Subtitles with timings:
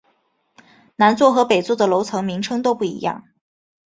[0.95, 3.23] 南座和北座的楼层名称都不一样。